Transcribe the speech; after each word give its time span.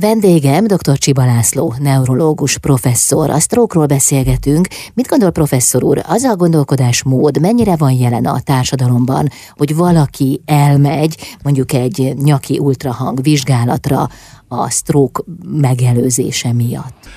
Vendégem 0.00 0.66
dr. 0.66 0.98
Csiba 0.98 1.24
László, 1.24 1.74
neurológus 1.78 2.58
professzor. 2.58 3.30
A 3.30 3.38
stroke 3.38 3.86
beszélgetünk. 3.86 4.68
Mit 4.94 5.06
gondol 5.06 5.30
professzor 5.30 5.84
úr, 5.84 6.02
az 6.06 6.22
a 6.22 6.36
gondolkodásmód 6.36 7.40
mennyire 7.40 7.76
van 7.76 7.92
jelen 7.92 8.24
a 8.24 8.40
társadalomban, 8.40 9.28
hogy 9.56 9.76
valaki 9.76 10.40
elmegy 10.44 11.36
mondjuk 11.42 11.72
egy 11.72 12.14
nyaki 12.22 12.58
ultrahang 12.58 13.22
vizsgálatra 13.22 14.08
a 14.48 14.70
stroke 14.70 15.22
megelőzése 15.46 16.52
miatt? 16.52 17.08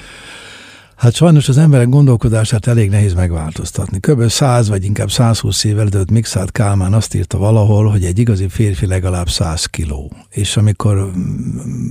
Hát 1.02 1.13
sajnos 1.13 1.49
az 1.49 1.57
emberek 1.57 1.89
gondolkodását 1.89 2.67
elég 2.67 2.89
nehéz 2.89 3.13
megváltoztatni. 3.13 3.99
Kb. 3.99 4.27
100 4.29 4.70
vagy 4.70 4.84
inkább 4.84 5.11
120 5.11 5.63
évvel 5.63 5.88
ezelőtt 5.88 6.11
Mixát 6.11 6.52
Kálmán 6.52 6.93
azt 6.93 7.13
írta 7.13 7.38
valahol, 7.38 7.89
hogy 7.89 8.05
egy 8.05 8.20
igazi 8.20 8.47
férfi 8.47 8.85
legalább 8.85 9.29
100 9.29 9.66
kiló. 9.66 10.11
És 10.29 10.57
amikor 10.57 11.11
mm, 11.17 11.89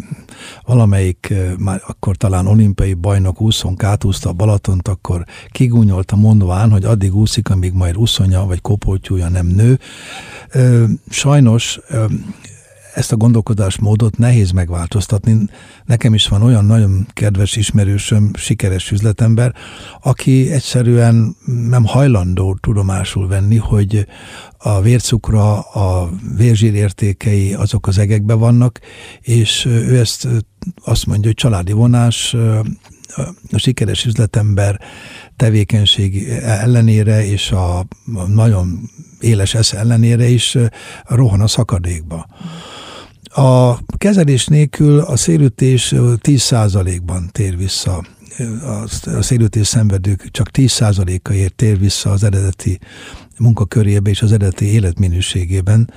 valamelyik, 0.65 1.35
már 1.59 1.83
akkor 1.87 2.17
talán 2.17 2.47
olimpiai 2.47 2.95
bajnok 2.95 3.41
úszon 3.41 3.75
átúszta 3.79 4.29
a 4.29 4.33
Balatont, 4.33 4.89
akkor 4.89 5.25
kigúnyolta 5.49 6.17
mondván, 6.17 6.71
hogy 6.71 6.85
addig 6.85 7.15
úszik, 7.15 7.51
amíg 7.51 7.73
majd 7.73 7.97
úszonya 7.97 8.47
vagy 8.47 8.61
kopoltyúja 8.61 9.29
nem 9.29 9.47
nő. 9.47 9.79
Sajnos 11.09 11.81
ezt 12.95 13.13
a 13.13 13.17
gondolkodásmódot 13.17 14.19
nehéz 14.19 14.51
megváltoztatni. 14.51 15.37
Nekem 15.85 16.15
is 16.15 16.29
van 16.29 16.43
olyan 16.43 16.65
nagyon 16.65 17.07
kedves 17.13 17.57
ismerősöm, 17.57 18.31
sikeres 18.35 18.91
üzletember, 18.91 19.55
aki 20.03 20.51
egyszerűen 20.51 21.37
nem 21.69 21.85
hajlandó 21.85 22.59
tudomásul 22.61 23.29
venni, 23.29 23.57
hogy 23.57 24.07
a 24.59 24.81
vércukra, 24.81 25.61
a 25.61 26.11
vérzsír 26.37 26.75
értékei 26.75 27.55
azok 27.55 27.87
az 27.87 27.99
egekben 27.99 28.39
vannak, 28.39 28.81
és 29.21 29.65
ő 29.65 29.99
ezt 29.99 30.29
azt 30.85 31.07
mondja, 31.07 31.27
hogy 31.27 31.35
családi 31.35 31.73
vonás, 31.73 32.37
a 33.53 33.59
sikeres 33.59 34.05
üzletember 34.05 34.81
tevékenység 35.37 36.29
ellenére 36.43 37.27
és 37.27 37.51
a 37.51 37.87
nagyon 38.27 38.91
éles 39.21 39.55
esze 39.55 39.79
ellenére 39.79 40.29
is 40.29 40.59
rohan 41.05 41.41
a 41.41 41.47
szakadékba. 41.47 42.27
A 43.35 43.79
kezelés 43.97 44.47
nélkül 44.47 44.99
a 44.99 45.17
szélütés 45.17 45.93
10%-ban 45.97 47.29
tér 47.33 47.57
vissza. 47.57 48.05
A 49.17 49.23
szélütés 49.23 49.67
szenvedők 49.67 50.29
csak 50.31 50.51
10%-a 50.53 51.33
ér 51.33 51.51
tér 51.51 51.79
vissza 51.79 52.11
az 52.11 52.25
eredeti 52.25 52.79
munkakörébe 53.39 54.11
és 54.11 54.23
az 54.23 54.33
eredeti 54.33 54.65
életminőségében. 54.65 55.93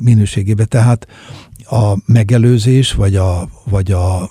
Minőségébe. 0.00 0.64
Tehát 0.64 1.06
a 1.64 1.96
megelőzés, 2.06 2.92
vagy 2.92 3.16
a, 3.16 3.48
vagy 3.64 3.92
a 3.92 4.30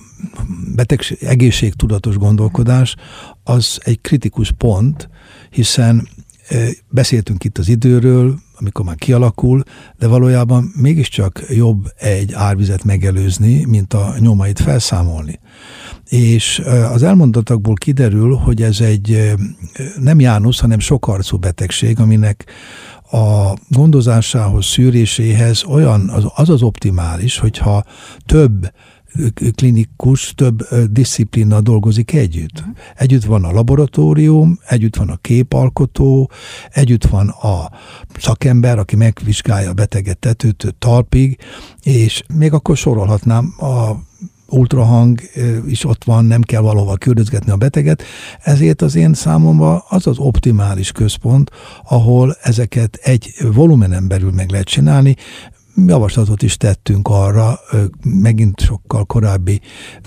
betegség, 0.75 1.23
egészségtudatos 1.23 2.17
gondolkodás 2.17 2.95
az 3.43 3.79
egy 3.83 4.01
kritikus 4.01 4.51
pont, 4.51 5.09
hiszen 5.49 6.07
beszéltünk 6.89 7.43
itt 7.43 7.57
az 7.57 7.69
időről, 7.69 8.35
amikor 8.59 8.85
már 8.85 8.95
kialakul, 8.95 9.63
de 9.97 10.07
valójában 10.07 10.71
mégiscsak 10.75 11.43
jobb 11.49 11.91
egy 11.97 12.33
árvizet 12.33 12.83
megelőzni, 12.83 13.65
mint 13.65 13.93
a 13.93 14.13
nyomait 14.19 14.59
felszámolni. 14.59 15.39
És 16.09 16.61
az 16.91 17.03
elmondatokból 17.03 17.73
kiderül, 17.73 18.35
hogy 18.35 18.61
ez 18.61 18.79
egy 18.81 19.33
nem 19.99 20.19
Jánusz, 20.19 20.59
hanem 20.59 20.79
sokarcú 20.79 21.37
betegség, 21.37 21.99
aminek 21.99 22.45
a 23.11 23.53
gondozásához, 23.69 24.65
szűréséhez 24.65 25.63
olyan 25.63 26.09
az 26.09 26.25
az, 26.35 26.49
az 26.49 26.61
optimális, 26.61 27.37
hogyha 27.37 27.83
több 28.25 28.71
klinikus 29.55 30.33
több 30.35 30.67
disziplina 30.91 31.61
dolgozik 31.61 32.13
együtt. 32.13 32.63
Együtt 32.95 33.23
van 33.23 33.43
a 33.43 33.51
laboratórium, 33.51 34.59
együtt 34.67 34.95
van 34.95 35.09
a 35.09 35.15
képalkotó, 35.15 36.31
együtt 36.69 37.05
van 37.05 37.29
a 37.29 37.71
szakember, 38.19 38.79
aki 38.79 38.95
megvizsgálja 38.95 39.69
a 39.69 39.73
beteget 39.73 40.17
tetőtől 40.17 40.71
talpig, 40.79 41.37
és 41.83 42.23
még 42.33 42.53
akkor 42.53 42.77
sorolhatnám 42.77 43.53
a 43.57 44.05
ultrahang 44.49 45.21
is 45.67 45.85
ott 45.85 46.03
van, 46.03 46.25
nem 46.25 46.41
kell 46.41 46.61
valahova 46.61 46.95
küldözgetni 46.95 47.51
a 47.51 47.55
beteget, 47.55 48.03
ezért 48.41 48.81
az 48.81 48.95
én 48.95 49.13
számomra 49.13 49.77
az 49.89 50.07
az 50.07 50.17
optimális 50.17 50.91
központ, 50.91 51.51
ahol 51.89 52.37
ezeket 52.41 52.95
egy 52.95 53.33
volumenen 53.53 54.07
belül 54.07 54.31
meg 54.31 54.49
lehet 54.49 54.67
csinálni, 54.67 55.15
javaslatot 55.85 56.41
is 56.41 56.57
tettünk 56.57 57.07
arra, 57.07 57.59
megint 58.03 58.59
sokkal 58.59 59.05
korábbi 59.05 59.61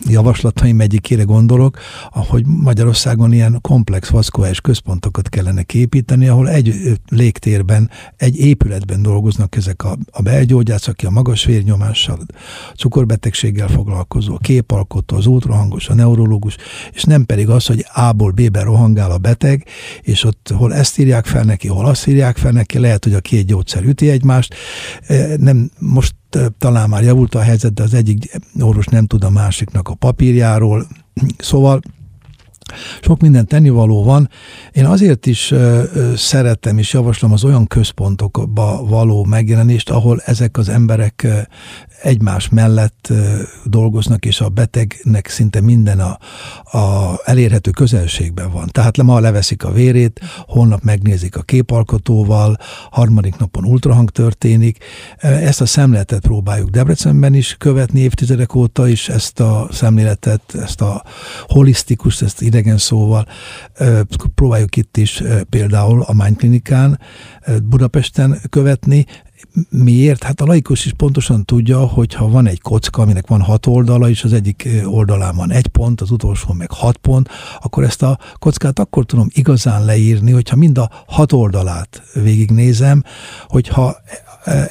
javaslataim 0.07 0.81
egyikére 0.81 1.23
gondolok, 1.23 1.79
ahogy 2.11 2.47
Magyarországon 2.47 3.33
ilyen 3.33 3.59
komplex 3.61 4.09
vaszkuláris 4.09 4.61
központokat 4.61 5.29
kellene 5.29 5.63
képíteni, 5.63 6.29
ahol 6.29 6.49
egy 6.49 6.99
légtérben, 7.09 7.91
egy 8.17 8.39
épületben 8.39 9.03
dolgoznak 9.03 9.57
ezek 9.57 9.85
a, 9.85 9.97
a 10.11 10.23
belgyógyász, 10.23 10.89
aki 10.89 11.07
a 11.07 11.11
magas 11.11 11.45
vérnyomással, 11.45 12.19
cukorbetegséggel 12.77 13.69
foglalkozó, 13.69 14.35
a 14.35 14.39
képalkotó, 14.39 15.17
az 15.17 15.27
ultrahangos, 15.27 15.89
a 15.89 15.95
neurológus, 15.95 16.57
és 16.93 17.03
nem 17.03 17.25
pedig 17.25 17.49
az, 17.49 17.67
hogy 17.67 17.85
A-ból 17.95 18.31
B-be 18.31 18.63
rohangál 18.63 19.11
a 19.11 19.19
beteg, 19.19 19.67
és 20.01 20.25
ott 20.25 20.53
hol 20.55 20.75
ezt 20.75 20.99
írják 20.99 21.27
fel 21.27 21.43
neki, 21.43 21.69
hol 21.69 21.87
azt 21.87 22.07
írják 22.07 22.37
fel 22.37 22.53
neki, 22.53 22.79
lehet, 22.79 23.05
hogy 23.05 23.15
a 23.15 23.21
két 23.21 23.47
gyógyszer 23.47 23.85
üti 23.85 24.11
egymást, 24.11 24.55
nem 25.37 25.60
most 25.79 26.15
talán 26.59 26.89
már 26.89 27.03
javult 27.03 27.35
a 27.35 27.41
helyzet, 27.41 27.75
de 27.75 27.83
az 27.83 27.95
egyik 27.95 28.39
orvos 28.61 28.87
nem 28.87 29.07
tud 29.07 29.25
a 29.25 29.31
másiknak 29.31 29.89
a 29.89 29.95
papírjáról. 29.95 30.87
Szóval 31.39 31.81
sok 33.01 33.21
minden 33.21 33.47
tennivaló 33.47 34.05
van. 34.05 34.29
Én 34.73 34.85
azért 34.85 35.27
is 35.27 35.55
szeretem 36.15 36.79
és 36.79 36.93
javaslom 36.93 37.33
az 37.33 37.45
olyan 37.45 37.67
központokba 37.67 38.85
való 38.85 39.25
megjelenést, 39.25 39.91
ahol 39.91 40.21
ezek 40.25 40.57
az 40.57 40.69
emberek 40.69 41.27
egymás 42.03 42.49
mellett 42.49 43.13
dolgoznak, 43.65 44.25
és 44.25 44.41
a 44.41 44.49
betegnek 44.49 45.29
szinte 45.29 45.61
minden 45.61 46.01
a, 46.01 46.19
a 46.79 47.21
elérhető 47.25 47.71
közelségben 47.71 48.51
van. 48.51 48.69
Tehát 48.73 48.97
ma 49.03 49.21
leveszik 49.21 49.65
a 49.65 49.73
vérét, 49.73 50.21
holnap 50.47 50.83
megnézik 50.83 51.37
a 51.37 51.43
képalkotóval, 51.43 52.57
harmadik 52.91 53.37
napon 53.37 53.65
ultrahang 53.65 54.11
történik. 54.11 54.85
Ezt 55.19 55.61
a 55.61 55.67
szemléletet 55.67 56.21
próbáljuk 56.21 56.69
Debrecenben 56.69 57.35
is 57.35 57.55
követni 57.59 58.01
évtizedek 58.01 58.55
óta 58.55 58.89
is, 58.89 59.09
ezt 59.09 59.41
a 59.41 59.69
szemléletet, 59.73 60.55
ezt 60.55 60.81
a 60.81 61.05
holisztikus, 61.49 62.23
ezt 62.23 62.43
idegen 62.43 62.79
szóval 62.79 63.27
próbáljuk 64.35 64.77
itt 64.77 64.97
is 64.97 65.23
például 65.51 66.03
a 66.03 66.13
Mind 66.13 66.37
Klinikán 66.37 66.99
Budapesten 67.63 68.41
követni, 68.51 69.07
Miért? 69.71 70.23
Hát 70.23 70.41
a 70.41 70.45
laikus 70.45 70.87
is 70.87 70.93
pontosan 70.93 71.45
tudja, 71.45 71.79
hogy 71.79 72.15
ha 72.15 72.29
van 72.29 72.47
egy 72.47 72.61
kocka, 72.61 73.03
aminek 73.03 73.27
van 73.27 73.41
hat 73.41 73.67
oldala, 73.67 74.09
és 74.09 74.25
az 74.25 74.33
egyik 74.33 74.69
oldalán 74.85 75.37
van 75.37 75.51
egy 75.51 75.67
pont, 75.67 76.01
az 76.01 76.11
utolsó 76.11 76.53
meg 76.53 76.71
hat 76.71 76.97
pont, 76.97 77.29
akkor 77.61 77.85
ezt 77.85 78.03
a 78.03 78.19
kockát 78.39 78.79
akkor 78.79 79.05
tudom 79.05 79.29
igazán 79.33 79.85
leírni, 79.85 80.31
hogyha 80.31 80.57
mind 80.57 80.79
a 80.79 80.91
hat 81.07 81.33
oldalát 81.33 82.03
végignézem, 82.15 83.05
hogyha 83.47 83.97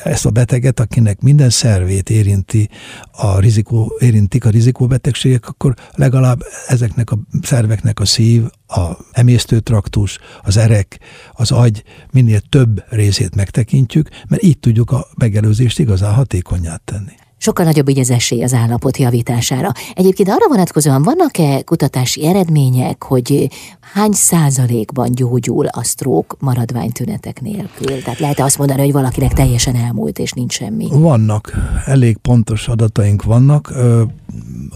ezt 0.04 0.26
a 0.26 0.30
beteget, 0.30 0.80
akinek 0.80 1.22
minden 1.22 1.50
szervét 1.50 2.10
érinti 2.10 2.70
a 3.12 3.40
rizikó, 3.40 3.98
érintik 4.00 4.46
a 4.46 4.50
rizikóbetegségek, 4.50 5.48
akkor 5.48 5.74
legalább 5.96 6.40
ezeknek 6.68 7.12
a 7.12 7.18
szerveknek 7.42 8.00
a 8.00 8.06
szív, 8.06 8.44
a 8.68 8.90
emésztőtraktus, 9.12 10.20
az 10.44 10.58
erek, 10.58 11.00
az 11.32 11.52
agy 11.52 11.84
minél 12.12 12.40
több 12.40 12.84
részét 12.90 13.36
megtekintjük, 13.36 14.10
mert 14.28 14.44
így 14.44 14.60
tudjuk 14.60 14.92
a 14.92 15.08
megelőzést 15.18 15.80
igazán 15.80 16.14
hatékonyát 16.14 16.82
tenni 16.82 17.28
sokkal 17.40 17.66
nagyobb 17.66 17.90
így 17.90 18.00
az 18.00 18.10
esély 18.10 18.44
az 18.44 18.54
állapot 18.54 18.98
javítására. 18.98 19.72
Egyébként 19.94 20.30
arra 20.30 20.48
vonatkozóan 20.48 21.04
vannak-e 21.04 21.62
kutatási 21.62 22.26
eredmények, 22.26 23.04
hogy 23.04 23.50
hány 23.94 24.12
százalékban 24.12 25.12
gyógyul 25.12 25.66
a 25.66 25.84
stroke 25.84 26.36
maradványtünetek 26.40 27.42
nélkül? 27.42 28.02
Tehát 28.04 28.20
lehet 28.20 28.40
-e 28.40 28.44
azt 28.44 28.58
mondani, 28.58 28.82
hogy 28.82 28.92
valakinek 28.92 29.34
teljesen 29.34 29.76
elmúlt, 29.76 30.20
és 30.20 30.32
nincs 30.32 30.54
semmi? 30.54 30.88
Vannak, 30.92 31.54
elég 31.86 32.18
pontos 32.18 32.68
adataink 32.68 33.24
vannak. 33.24 33.74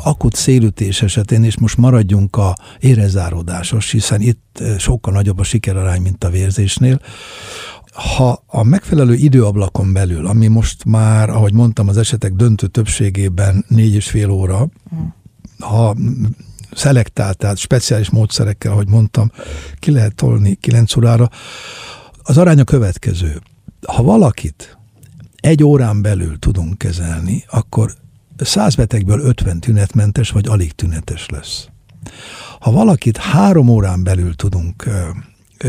Akut 0.04 0.36
szélütés 0.36 1.02
esetén, 1.02 1.44
és 1.44 1.58
most 1.58 1.78
maradjunk 1.78 2.36
a 2.36 2.58
érezáródásos, 2.80 3.92
hiszen 3.92 4.22
itt 4.22 4.64
sokkal 4.78 5.14
nagyobb 5.14 5.40
a 5.40 5.44
sikerarány, 5.44 6.02
mint 6.02 6.24
a 6.24 6.30
vérzésnél 6.30 7.00
ha 7.94 8.44
a 8.48 8.64
megfelelő 8.64 9.14
időablakon 9.14 9.94
belül, 9.94 10.28
ami 10.28 10.48
most 10.48 10.86
már, 10.86 11.30
ahogy 11.30 11.54
mondtam, 11.54 11.88
az 11.88 11.98
esetek 11.98 12.34
döntő 12.34 12.68
többségében 12.68 13.66
négy 13.68 13.94
és 13.94 14.10
fél 14.10 14.30
óra, 14.30 14.70
ha 15.60 15.96
szelektált, 16.72 17.38
tehát 17.38 17.58
speciális 17.58 18.10
módszerekkel, 18.10 18.72
ahogy 18.72 18.90
mondtam, 18.90 19.32
ki 19.80 19.92
lehet 19.92 20.16
tolni 20.16 20.56
9 20.56 20.96
órára, 20.96 21.30
az 22.24 22.38
arány 22.38 22.60
a 22.60 22.64
következő. 22.64 23.42
Ha 23.88 24.04
valakit 24.04 24.78
egy 25.36 25.64
órán 25.64 26.02
belül 26.02 26.40
tudunk 26.40 26.78
kezelni, 26.78 27.46
akkor 27.50 27.94
100 28.38 28.76
betegből 28.76 29.20
50 29.20 29.60
tünetmentes 29.60 30.30
vagy 30.30 30.48
alig 30.48 30.72
tünetes 30.72 31.26
lesz. 31.30 31.68
Ha 32.60 32.72
valakit 32.72 33.18
három 33.18 33.70
órán 33.70 34.04
belül 34.04 34.36
tudunk 34.36 34.90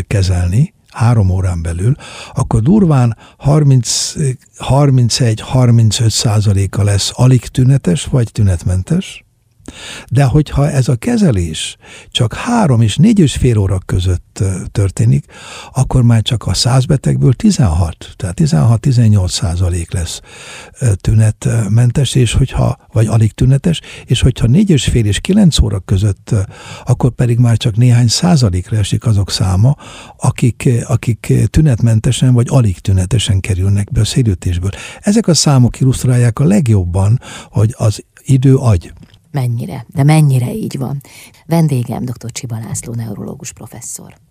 kezelni, 0.07 0.74
három 0.95 1.31
órán 1.31 1.63
belül, 1.63 1.95
akkor 2.35 2.63
durván 2.63 3.17
31-35 3.45 6.09
százaléka 6.09 6.83
lesz 6.83 7.13
alig 7.15 7.47
tünetes 7.47 8.05
vagy 8.05 8.33
tünetmentes, 8.33 9.25
de 10.11 10.25
hogyha 10.25 10.71
ez 10.71 10.89
a 10.89 10.97
kezelés 10.97 11.77
csak 12.11 12.35
három 12.35 12.81
és 12.81 12.97
négy 12.97 13.19
és 13.19 13.33
fél 13.33 13.59
óra 13.59 13.79
között 13.87 14.43
történik, 14.73 15.25
akkor 15.73 16.03
már 16.03 16.23
csak 16.23 16.47
a 16.47 16.55
száz 16.55 16.85
betegből 16.85 17.33
16, 17.33 18.15
tehát 18.17 18.41
16-18 18.41 19.29
százalék 19.29 19.93
lesz 19.93 20.21
tünetmentes, 20.97 22.15
és 22.15 22.33
hogyha, 22.33 22.77
vagy 22.93 23.07
alig 23.07 23.33
tünetes, 23.33 23.81
és 24.05 24.21
hogyha 24.21 24.47
négy 24.47 24.71
és 24.71 24.85
fél 24.85 25.07
és 25.07 25.21
kilenc 25.21 25.61
óra 25.61 25.79
között, 25.79 26.35
akkor 26.85 27.11
pedig 27.11 27.39
már 27.39 27.57
csak 27.57 27.77
néhány 27.77 28.09
százalékra 28.09 28.77
esik 28.77 29.07
azok 29.07 29.31
száma, 29.31 29.77
akik, 30.17 30.69
akik 30.87 31.33
tünetmentesen 31.51 32.33
vagy 32.33 32.47
alig 32.51 32.79
tünetesen 32.79 33.41
kerülnek 33.41 33.93
be 33.93 34.01
a 34.01 34.05
szélütésből. 34.05 34.71
Ezek 35.01 35.27
a 35.27 35.35
számok 35.35 35.81
illusztrálják 35.81 36.39
a 36.39 36.45
legjobban, 36.45 37.21
hogy 37.51 37.75
az 37.77 38.05
idő 38.25 38.57
agy. 38.57 38.93
Mennyire, 39.35 39.87
de 39.89 40.03
mennyire 40.03 40.53
így 40.53 40.79
van. 40.79 41.01
Vendégem 41.47 42.05
dr. 42.05 42.31
Csiba 42.33 42.59
László, 42.59 42.95
neurológus 42.95 43.53
professzor. 43.53 44.25